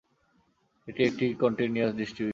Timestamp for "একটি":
1.03-1.25